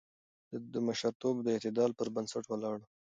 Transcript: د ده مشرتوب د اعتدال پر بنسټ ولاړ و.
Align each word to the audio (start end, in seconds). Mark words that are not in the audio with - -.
د 0.51 0.53
ده 0.71 0.79
مشرتوب 0.87 1.35
د 1.41 1.47
اعتدال 1.55 1.91
پر 1.99 2.07
بنسټ 2.15 2.43
ولاړ 2.49 2.75
و. 2.79 2.83